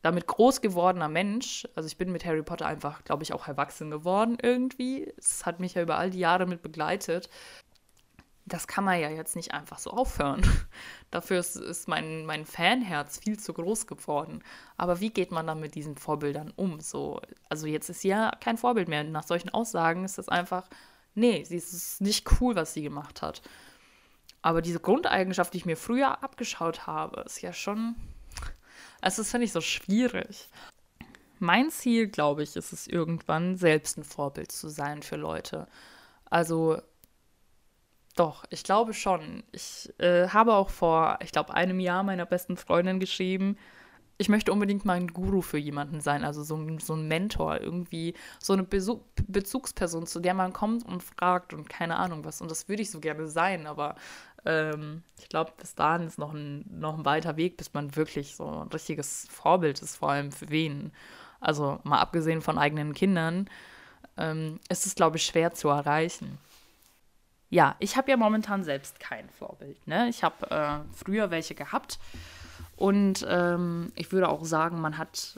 damit 0.01 0.27
groß 0.27 0.61
gewordener 0.61 1.09
Mensch, 1.09 1.67
also 1.75 1.87
ich 1.87 1.97
bin 1.97 2.11
mit 2.11 2.25
Harry 2.25 2.41
Potter 2.41 2.65
einfach, 2.65 3.03
glaube 3.03 3.23
ich, 3.23 3.33
auch 3.33 3.47
erwachsen 3.47 3.91
geworden 3.91 4.37
irgendwie. 4.41 5.11
Es 5.17 5.45
hat 5.45 5.59
mich 5.59 5.73
ja 5.73 5.81
über 5.81 5.97
all 5.97 6.09
die 6.09 6.19
Jahre 6.19 6.45
mit 6.45 6.61
begleitet. 6.61 7.29
Das 8.45 8.65
kann 8.65 8.85
man 8.85 8.99
ja 8.99 9.09
jetzt 9.09 9.35
nicht 9.35 9.53
einfach 9.53 9.77
so 9.77 9.91
aufhören. 9.91 10.41
Dafür 11.11 11.39
ist, 11.39 11.55
ist 11.57 11.87
mein, 11.87 12.25
mein 12.25 12.45
Fanherz 12.45 13.19
viel 13.19 13.37
zu 13.37 13.53
groß 13.53 13.87
geworden. 13.87 14.41
Aber 14.77 15.01
wie 15.01 15.09
geht 15.09 15.31
man 15.31 15.45
dann 15.45 15.59
mit 15.59 15.75
diesen 15.75 15.97
Vorbildern 15.97 16.53
um? 16.55 16.79
So, 16.79 17.21
also 17.49 17.67
jetzt 17.67 17.89
ist 17.89 18.01
sie 18.01 18.07
ja 18.07 18.31
kein 18.39 18.57
Vorbild 18.57 18.87
mehr. 18.87 19.03
Nach 19.03 19.27
solchen 19.27 19.49
Aussagen 19.49 20.05
ist 20.05 20.17
das 20.17 20.29
einfach, 20.29 20.67
nee, 21.13 21.43
sie 21.43 21.57
ist 21.57 21.99
nicht 21.99 22.25
cool, 22.39 22.55
was 22.55 22.73
sie 22.73 22.81
gemacht 22.81 23.21
hat. 23.21 23.41
Aber 24.41 24.61
diese 24.61 24.79
Grundeigenschaft, 24.79 25.53
die 25.53 25.57
ich 25.57 25.65
mir 25.65 25.77
früher 25.77 26.23
abgeschaut 26.23 26.87
habe, 26.87 27.21
ist 27.21 27.41
ja 27.41 27.51
schon 27.51 27.95
also 29.01 29.21
das 29.21 29.31
finde 29.31 29.45
ich 29.45 29.51
so 29.51 29.61
schwierig. 29.61 30.47
mein 31.39 31.69
Ziel, 31.71 32.07
glaube 32.07 32.43
ich, 32.43 32.55
ist 32.55 32.73
es 32.73 32.87
irgendwann, 32.87 33.55
selbst 33.55 33.97
ein 33.97 34.03
Vorbild 34.03 34.51
zu 34.51 34.69
sein 34.69 35.03
für 35.03 35.15
Leute. 35.15 35.67
Also 36.25 36.81
doch, 38.15 38.43
ich 38.49 38.63
glaube 38.63 38.93
schon. 38.93 39.43
Ich 39.53 39.93
äh, 39.99 40.27
habe 40.27 40.53
auch 40.55 40.69
vor, 40.69 41.19
ich 41.21 41.31
glaube, 41.31 41.53
einem 41.53 41.79
Jahr 41.79 42.03
meiner 42.03 42.25
besten 42.25 42.57
Freundin 42.57 42.99
geschrieben, 42.99 43.57
ich 44.19 44.27
möchte 44.27 44.51
unbedingt 44.51 44.83
mal 44.83 44.97
ein 44.97 45.07
Guru 45.07 45.41
für 45.41 45.57
jemanden 45.57 46.01
sein, 46.01 46.25
also 46.25 46.43
so 46.43 46.57
ein, 46.57 46.79
so 46.79 46.93
ein 46.93 47.07
Mentor, 47.07 47.61
irgendwie 47.61 48.13
so 48.37 48.51
eine 48.51 48.63
Besuch, 48.63 48.99
Bezugsperson, 49.27 50.05
zu 50.07 50.19
der 50.19 50.33
man 50.33 50.51
kommt 50.51 50.85
und 50.85 51.01
fragt 51.01 51.53
und 51.53 51.69
keine 51.69 51.95
Ahnung 51.95 52.25
was. 52.25 52.41
Und 52.41 52.51
das 52.51 52.67
würde 52.67 52.81
ich 52.81 52.91
so 52.91 52.99
gerne 52.99 53.27
sein, 53.27 53.65
aber 53.65 53.95
ähm, 54.45 55.03
ich 55.19 55.29
glaube, 55.29 55.53
bis 55.57 55.73
dahin 55.73 56.05
ist 56.05 56.19
noch 56.19 56.33
ein, 56.33 56.65
noch 56.69 56.97
ein 56.97 57.05
weiter 57.05 57.37
Weg, 57.37 57.55
bis 57.55 57.73
man 57.73 57.95
wirklich 57.95 58.35
so 58.35 58.45
ein 58.45 58.67
richtiges 58.67 59.25
Vorbild 59.31 59.81
ist, 59.81 59.95
vor 59.95 60.11
allem 60.11 60.33
für 60.33 60.49
wen. 60.49 60.91
Also 61.39 61.79
mal 61.85 61.99
abgesehen 61.99 62.41
von 62.41 62.57
eigenen 62.57 62.93
Kindern, 62.93 63.49
ähm, 64.17 64.59
ist 64.67 64.85
es, 64.85 64.95
glaube 64.95 65.15
ich, 65.15 65.25
schwer 65.25 65.53
zu 65.53 65.69
erreichen. 65.69 66.39
Ja, 67.49 67.77
ich 67.79 67.95
habe 67.95 68.11
ja 68.11 68.17
momentan 68.17 68.65
selbst 68.65 68.99
kein 68.99 69.29
Vorbild. 69.29 69.87
Ne? 69.87 70.09
Ich 70.09 70.25
habe 70.25 70.51
äh, 70.51 70.79
früher 70.93 71.31
welche 71.31 71.55
gehabt 71.55 71.99
und 72.79 73.25
ähm, 73.27 73.91
ich 73.95 74.13
würde 74.13 74.29
auch 74.29 74.45
sagen, 74.45 74.79
man 74.79 74.97
hat 74.97 75.37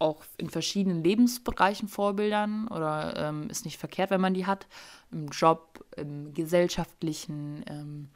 auch 0.00 0.24
in 0.36 0.50
verschiedenen 0.50 1.04
Lebensbereichen 1.04 1.86
Vorbildern 1.86 2.66
oder 2.66 3.14
ähm, 3.16 3.48
ist 3.48 3.64
nicht 3.64 3.78
verkehrt, 3.78 4.10
wenn 4.10 4.20
man 4.20 4.34
die 4.34 4.46
hat. 4.46 4.66
Im 5.12 5.28
Job, 5.28 5.84
im 5.96 6.34
gesellschaftlichen, 6.34 7.64
ähm, 7.68 8.08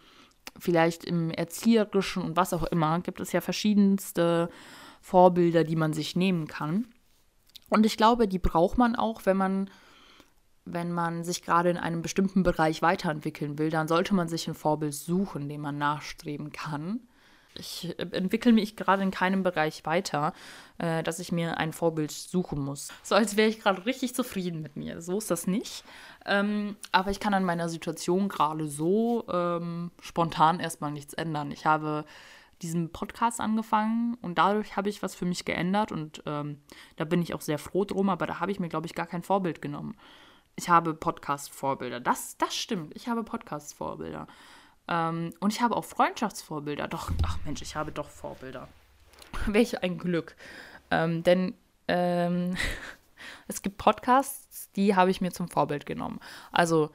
vielleicht 0.58 1.04
im 1.04 1.30
erzieherischen 1.30 2.24
und 2.24 2.36
was 2.36 2.52
auch 2.52 2.64
immer, 2.64 2.98
gibt 2.98 3.20
es 3.20 3.30
ja 3.30 3.40
verschiedenste 3.40 4.50
Vorbilder, 5.00 5.62
die 5.62 5.76
man 5.76 5.92
sich 5.92 6.16
nehmen 6.16 6.48
kann. 6.48 6.88
Und 7.68 7.86
ich 7.86 7.96
glaube, 7.96 8.26
die 8.26 8.40
braucht 8.40 8.78
man 8.78 8.96
auch, 8.96 9.26
wenn 9.26 9.36
man, 9.36 9.70
wenn 10.64 10.90
man 10.90 11.22
sich 11.22 11.42
gerade 11.42 11.70
in 11.70 11.76
einem 11.76 12.02
bestimmten 12.02 12.42
Bereich 12.42 12.82
weiterentwickeln 12.82 13.60
will, 13.60 13.70
dann 13.70 13.86
sollte 13.86 14.12
man 14.12 14.26
sich 14.26 14.48
ein 14.48 14.54
Vorbild 14.54 14.94
suchen, 14.94 15.48
dem 15.48 15.60
man 15.60 15.78
nachstreben 15.78 16.50
kann. 16.50 17.06
Ich 17.54 17.94
entwickle 17.98 18.52
mich 18.52 18.76
gerade 18.76 19.02
in 19.02 19.10
keinem 19.10 19.42
Bereich 19.42 19.84
weiter, 19.84 20.32
äh, 20.78 21.02
dass 21.02 21.18
ich 21.18 21.32
mir 21.32 21.58
ein 21.58 21.72
Vorbild 21.72 22.12
suchen 22.12 22.60
muss. 22.60 22.88
So 23.02 23.14
als 23.14 23.36
wäre 23.36 23.48
ich 23.48 23.60
gerade 23.60 23.86
richtig 23.86 24.14
zufrieden 24.14 24.62
mit 24.62 24.76
mir. 24.76 25.00
So 25.00 25.18
ist 25.18 25.30
das 25.30 25.46
nicht. 25.46 25.84
Ähm, 26.26 26.76
aber 26.92 27.10
ich 27.10 27.20
kann 27.20 27.34
an 27.34 27.44
meiner 27.44 27.68
Situation 27.68 28.28
gerade 28.28 28.68
so 28.68 29.24
ähm, 29.28 29.90
spontan 30.00 30.60
erstmal 30.60 30.92
nichts 30.92 31.14
ändern. 31.14 31.50
Ich 31.50 31.66
habe 31.66 32.04
diesen 32.62 32.92
Podcast 32.92 33.40
angefangen 33.40 34.16
und 34.20 34.38
dadurch 34.38 34.76
habe 34.76 34.88
ich 34.88 35.02
was 35.02 35.14
für 35.14 35.24
mich 35.24 35.44
geändert 35.44 35.92
und 35.92 36.22
ähm, 36.26 36.58
da 36.96 37.04
bin 37.04 37.22
ich 37.22 37.34
auch 37.34 37.40
sehr 37.40 37.58
froh 37.58 37.84
drum, 37.84 38.10
aber 38.10 38.26
da 38.26 38.38
habe 38.40 38.52
ich 38.52 38.60
mir, 38.60 38.68
glaube 38.68 38.86
ich, 38.86 38.94
gar 38.94 39.06
kein 39.06 39.22
Vorbild 39.22 39.62
genommen. 39.62 39.96
Ich 40.56 40.68
habe 40.68 40.92
Podcast-Vorbilder. 40.92 42.00
Das, 42.00 42.36
das 42.36 42.54
stimmt. 42.54 42.94
Ich 42.94 43.08
habe 43.08 43.24
Podcast-Vorbilder. 43.24 44.26
Ähm, 44.90 45.32
und 45.40 45.52
ich 45.52 45.62
habe 45.62 45.76
auch 45.76 45.84
Freundschaftsvorbilder. 45.84 46.88
Doch, 46.88 47.10
ach 47.24 47.38
Mensch, 47.44 47.62
ich 47.62 47.76
habe 47.76 47.92
doch 47.92 48.08
Vorbilder. 48.08 48.68
Welch 49.46 49.82
ein 49.82 49.96
Glück. 49.96 50.36
Ähm, 50.90 51.22
denn 51.22 51.54
ähm, 51.88 52.56
es 53.48 53.62
gibt 53.62 53.78
Podcasts, 53.78 54.70
die 54.76 54.96
habe 54.96 55.10
ich 55.10 55.20
mir 55.20 55.30
zum 55.30 55.48
Vorbild 55.48 55.86
genommen. 55.86 56.20
Also 56.52 56.90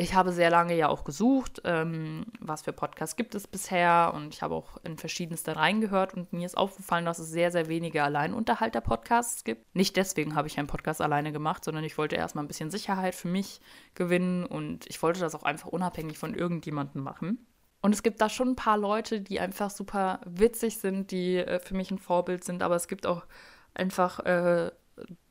ich 0.00 0.14
habe 0.14 0.32
sehr 0.32 0.50
lange 0.50 0.74
ja 0.74 0.88
auch 0.88 1.04
gesucht, 1.04 1.60
ähm, 1.64 2.24
was 2.40 2.62
für 2.62 2.72
Podcasts 2.72 3.16
gibt 3.16 3.34
es 3.34 3.46
bisher 3.46 4.12
und 4.14 4.34
ich 4.34 4.42
habe 4.42 4.54
auch 4.54 4.78
in 4.82 4.96
verschiedenste 4.96 5.56
reingehört 5.56 6.14
und 6.14 6.32
mir 6.32 6.46
ist 6.46 6.56
aufgefallen, 6.56 7.04
dass 7.04 7.18
es 7.18 7.28
sehr, 7.28 7.50
sehr 7.50 7.68
wenige 7.68 8.02
Alleinunterhalter-Podcasts 8.02 9.44
gibt. 9.44 9.74
Nicht 9.74 9.96
deswegen 9.96 10.34
habe 10.34 10.48
ich 10.48 10.58
einen 10.58 10.68
Podcast 10.68 11.02
alleine 11.02 11.32
gemacht, 11.32 11.64
sondern 11.64 11.84
ich 11.84 11.98
wollte 11.98 12.16
erstmal 12.16 12.44
ein 12.44 12.48
bisschen 12.48 12.70
Sicherheit 12.70 13.14
für 13.14 13.28
mich 13.28 13.60
gewinnen 13.94 14.46
und 14.46 14.86
ich 14.88 15.02
wollte 15.02 15.20
das 15.20 15.34
auch 15.34 15.42
einfach 15.42 15.68
unabhängig 15.68 16.18
von 16.18 16.34
irgendjemandem 16.34 17.02
machen. 17.02 17.46
Und 17.82 17.94
es 17.94 18.02
gibt 18.02 18.20
da 18.20 18.28
schon 18.28 18.50
ein 18.50 18.56
paar 18.56 18.78
Leute, 18.78 19.20
die 19.20 19.38
einfach 19.38 19.70
super 19.70 20.20
witzig 20.24 20.78
sind, 20.78 21.10
die 21.10 21.36
äh, 21.36 21.60
für 21.60 21.74
mich 21.74 21.90
ein 21.90 21.98
Vorbild 21.98 22.42
sind, 22.44 22.62
aber 22.62 22.76
es 22.76 22.88
gibt 22.88 23.06
auch 23.06 23.26
einfach 23.74 24.20
äh, 24.20 24.70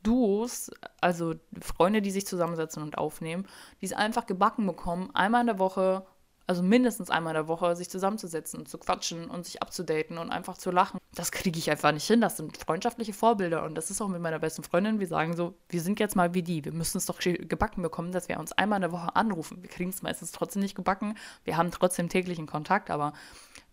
Duos, 0.04 0.72
also 1.02 1.36
Freunde, 1.62 2.02
die 2.02 2.12
sich 2.12 2.26
zusammensetzen 2.26 2.82
und 2.84 2.98
aufnehmen, 2.98 3.48
die 3.82 3.86
es 3.86 3.94
einfach 3.94 4.26
gebacken 4.26 4.66
bekommen, 4.66 5.10
einmal 5.14 5.42
in 5.42 5.48
der 5.48 5.60
Woche, 5.60 6.06
also 6.48 6.64
mindestens 6.64 7.10
einmal 7.10 7.32
in 7.32 7.42
der 7.42 7.48
Woche, 7.48 7.76
sich 7.76 7.90
zusammenzusetzen 7.90 8.60
und 8.60 8.70
zu 8.70 8.78
quatschen 8.78 9.30
und 9.30 9.46
sich 9.46 9.62
abzudaten 9.62 10.18
und 10.18 10.32
einfach 10.32 10.58
zu 10.58 10.72
lachen. 10.72 11.00
Das 11.14 11.32
kriege 11.32 11.60
ich 11.60 11.70
einfach 11.70 11.92
nicht 11.92 12.08
hin. 12.08 12.22
Das 12.22 12.38
sind 12.38 12.58
freundschaftliche 12.58 13.14
Vorbilder 13.14 13.64
und 13.64 13.76
das 13.76 13.92
ist 13.92 14.02
auch 14.02 14.08
mit 14.08 14.22
meiner 14.22 14.40
besten 14.40 14.64
Freundin. 14.64 15.00
Wir 15.00 15.08
sagen 15.08 15.36
so, 15.36 15.54
wir 15.68 15.82
sind 15.82 16.00
jetzt 16.00 16.16
mal 16.16 16.34
wie 16.34 16.44
die. 16.44 16.66
Wir 16.66 16.72
müssen 16.72 16.98
es 16.98 17.06
doch 17.06 17.20
gebacken 17.20 17.82
bekommen, 17.82 18.12
dass 18.12 18.30
wir 18.30 18.40
uns 18.40 18.52
einmal 18.54 18.78
in 18.78 18.84
der 18.84 18.92
Woche 18.92 19.16
anrufen. 19.16 19.62
Wir 19.62 19.70
kriegen 19.70 19.90
es 19.90 20.02
meistens 20.02 20.32
trotzdem 20.32 20.62
nicht 20.62 20.76
gebacken. 20.76 21.16
Wir 21.44 21.58
haben 21.58 21.72
trotzdem 21.72 22.10
täglichen 22.10 22.48
Kontakt, 22.48 22.90
aber 22.90 23.14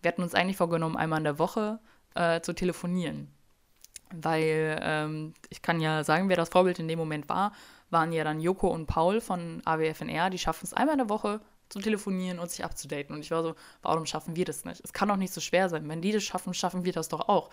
wir 0.01 0.09
hatten 0.09 0.23
uns 0.23 0.35
eigentlich 0.35 0.57
vorgenommen, 0.57 0.97
einmal 0.97 1.19
in 1.19 1.23
der 1.23 1.39
Woche 1.39 1.79
äh, 2.15 2.41
zu 2.41 2.53
telefonieren 2.53 3.31
weil 4.13 4.79
ähm, 4.81 5.33
ich 5.49 5.61
kann 5.61 5.79
ja 5.79 6.03
sagen, 6.03 6.29
wer 6.29 6.37
das 6.37 6.49
Vorbild 6.49 6.79
in 6.79 6.87
dem 6.87 6.99
Moment 6.99 7.29
war, 7.29 7.53
waren 7.89 8.11
ja 8.11 8.23
dann 8.23 8.39
Joko 8.39 8.67
und 8.67 8.85
Paul 8.85 9.21
von 9.21 9.61
AWFNR. 9.65 10.29
Die 10.29 10.39
schaffen 10.39 10.65
es 10.65 10.73
einmal 10.73 10.93
in 10.93 10.99
der 10.99 11.09
Woche 11.09 11.39
zu 11.69 11.79
telefonieren 11.79 12.39
und 12.39 12.49
sich 12.49 12.63
abzudaten. 12.63 13.13
Und 13.13 13.21
ich 13.21 13.31
war 13.31 13.43
so, 13.43 13.55
warum 13.81 14.05
schaffen 14.05 14.35
wir 14.35 14.45
das 14.45 14.65
nicht? 14.65 14.81
Es 14.83 14.93
kann 14.93 15.09
doch 15.09 15.17
nicht 15.17 15.33
so 15.33 15.41
schwer 15.41 15.69
sein. 15.69 15.87
Wenn 15.87 16.01
die 16.01 16.11
das 16.11 16.23
schaffen, 16.23 16.53
schaffen 16.53 16.85
wir 16.85 16.93
das 16.93 17.09
doch 17.09 17.27
auch. 17.27 17.49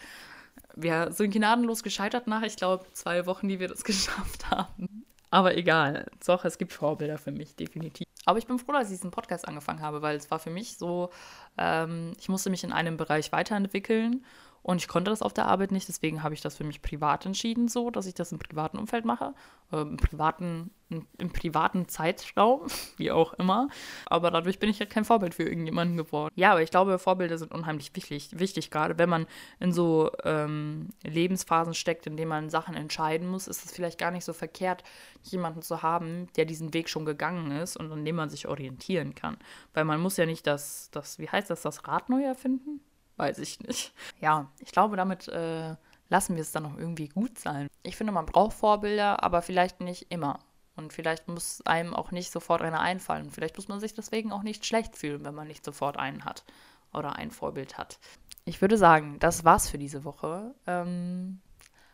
Wir 0.76 1.10
sind 1.12 1.32
gnadenlos 1.32 1.82
gescheitert 1.82 2.26
nach, 2.26 2.42
ich 2.42 2.56
glaube, 2.56 2.86
zwei 2.92 3.26
Wochen, 3.26 3.48
die 3.48 3.60
wir 3.60 3.68
das 3.68 3.84
geschafft 3.84 4.50
haben. 4.50 5.04
Aber 5.30 5.56
egal. 5.56 6.06
Doch, 6.24 6.44
es 6.44 6.58
gibt 6.58 6.72
Vorbilder 6.72 7.18
für 7.18 7.32
mich, 7.32 7.56
definitiv. 7.56 8.06
Aber 8.24 8.38
ich 8.38 8.46
bin 8.46 8.58
froh, 8.58 8.72
dass 8.72 8.84
ich 8.84 8.96
diesen 8.96 9.10
Podcast 9.10 9.46
angefangen 9.48 9.82
habe, 9.82 10.00
weil 10.00 10.16
es 10.16 10.30
war 10.30 10.38
für 10.38 10.50
mich 10.50 10.78
so, 10.78 11.10
ähm, 11.58 12.12
ich 12.18 12.28
musste 12.28 12.50
mich 12.50 12.64
in 12.64 12.72
einem 12.72 12.96
Bereich 12.96 13.32
weiterentwickeln 13.32 14.24
und 14.64 14.78
ich 14.78 14.88
konnte 14.88 15.10
das 15.10 15.20
auf 15.20 15.34
der 15.34 15.44
Arbeit 15.44 15.72
nicht, 15.72 15.88
deswegen 15.88 16.22
habe 16.22 16.32
ich 16.32 16.40
das 16.40 16.56
für 16.56 16.64
mich 16.64 16.80
privat 16.80 17.26
entschieden, 17.26 17.68
so, 17.68 17.90
dass 17.90 18.06
ich 18.06 18.14
das 18.14 18.32
im 18.32 18.38
privaten 18.38 18.78
Umfeld 18.78 19.04
mache, 19.04 19.34
äh, 19.70 19.82
im, 19.82 19.98
privaten, 19.98 20.70
im, 20.88 21.30
privaten 21.34 21.86
Zeitraum, 21.86 22.62
wie 22.96 23.10
auch 23.10 23.34
immer. 23.34 23.68
Aber 24.06 24.30
dadurch 24.30 24.58
bin 24.58 24.70
ich 24.70 24.78
ja 24.78 24.86
kein 24.86 25.04
Vorbild 25.04 25.34
für 25.34 25.42
irgendjemanden 25.42 25.98
geworden. 25.98 26.32
Ja, 26.34 26.52
aber 26.52 26.62
ich 26.62 26.70
glaube, 26.70 26.98
Vorbilder 26.98 27.36
sind 27.36 27.52
unheimlich 27.52 27.94
wichtig, 27.94 28.30
wichtig 28.38 28.70
gerade 28.70 28.96
wenn 28.96 29.10
man 29.10 29.26
in 29.60 29.70
so 29.70 30.10
ähm, 30.24 30.88
Lebensphasen 31.02 31.74
steckt, 31.74 32.06
in 32.06 32.16
denen 32.16 32.30
man 32.30 32.48
Sachen 32.48 32.74
entscheiden 32.74 33.28
muss, 33.28 33.48
ist 33.48 33.66
es 33.66 33.70
vielleicht 33.70 33.98
gar 33.98 34.12
nicht 34.12 34.24
so 34.24 34.32
verkehrt, 34.32 34.82
jemanden 35.24 35.60
zu 35.60 35.82
haben, 35.82 36.28
der 36.36 36.46
diesen 36.46 36.72
Weg 36.72 36.88
schon 36.88 37.04
gegangen 37.04 37.50
ist 37.50 37.76
und 37.76 37.92
an 37.92 38.02
dem 38.02 38.16
man 38.16 38.30
sich 38.30 38.48
orientieren 38.48 39.14
kann. 39.14 39.36
Weil 39.74 39.84
man 39.84 40.00
muss 40.00 40.16
ja 40.16 40.24
nicht 40.24 40.46
das, 40.46 40.88
das 40.90 41.18
wie 41.18 41.28
heißt 41.28 41.50
das, 41.50 41.60
das 41.60 41.86
Rad 41.86 42.08
neu 42.08 42.22
erfinden? 42.24 42.80
Weiß 43.16 43.38
ich 43.38 43.60
nicht. 43.60 43.92
Ja, 44.20 44.50
ich 44.58 44.72
glaube, 44.72 44.96
damit 44.96 45.28
äh, 45.28 45.76
lassen 46.08 46.34
wir 46.34 46.42
es 46.42 46.52
dann 46.52 46.66
auch 46.66 46.76
irgendwie 46.76 47.08
gut 47.08 47.38
sein. 47.38 47.68
Ich 47.82 47.96
finde, 47.96 48.12
man 48.12 48.26
braucht 48.26 48.56
Vorbilder, 48.56 49.22
aber 49.22 49.42
vielleicht 49.42 49.80
nicht 49.80 50.10
immer. 50.10 50.40
Und 50.76 50.92
vielleicht 50.92 51.28
muss 51.28 51.62
einem 51.66 51.94
auch 51.94 52.10
nicht 52.10 52.32
sofort 52.32 52.62
einer 52.62 52.80
einfallen. 52.80 53.30
Vielleicht 53.30 53.56
muss 53.56 53.68
man 53.68 53.80
sich 53.80 53.94
deswegen 53.94 54.32
auch 54.32 54.42
nicht 54.42 54.66
schlecht 54.66 54.96
fühlen, 54.96 55.24
wenn 55.24 55.34
man 55.34 55.46
nicht 55.46 55.64
sofort 55.64 55.96
einen 55.96 56.24
hat 56.24 56.44
oder 56.92 57.16
ein 57.16 57.30
Vorbild 57.30 57.78
hat. 57.78 57.98
Ich 58.44 58.60
würde 58.60 58.76
sagen, 58.76 59.18
das 59.20 59.44
war's 59.44 59.68
für 59.70 59.78
diese 59.78 60.04
Woche. 60.04 60.54
Ähm, 60.66 61.40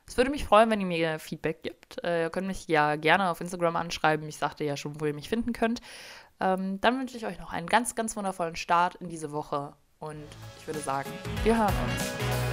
es 0.07 0.17
würde 0.17 0.31
mich 0.31 0.45
freuen, 0.45 0.71
wenn 0.71 0.81
ihr 0.81 0.87
mir 0.87 1.19
Feedback 1.19 1.63
gibt. 1.63 2.03
Äh, 2.03 2.23
ihr 2.23 2.31
könnt 2.31 2.47
mich 2.47 2.67
ja 2.69 2.97
gerne 2.97 3.31
auf 3.31 3.41
Instagram 3.41 3.77
anschreiben. 3.77 4.27
Ich 4.29 4.39
sagte 4.39 4.65
ja 4.65 4.77
schon, 4.77 5.01
wo 5.01 5.05
ihr 5.05 5.15
mich 5.15 5.29
finden 5.29 5.53
könnt. 5.53 5.81
Ähm, 6.41 6.81
dann 6.81 6.99
wünsche 6.99 7.17
ich 7.17 7.27
euch 7.27 7.39
noch 7.39 7.53
einen 7.53 7.67
ganz, 7.67 7.95
ganz 7.95 8.17
wundervollen 8.17 8.57
Start 8.57 8.95
in 8.97 9.09
diese 9.09 9.31
Woche 9.31 9.75
und 10.01 10.25
ich 10.59 10.67
würde 10.67 10.81
sagen, 10.81 11.11
wir 11.45 11.59
hören 11.59 11.75
uns. 11.85 12.50